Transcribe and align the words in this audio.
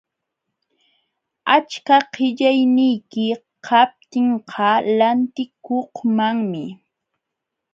Achka 1.55 1.97
qillayniyki 2.13 3.25
kaptinqa 3.67 4.69
lantikukmanmi. 4.97 6.65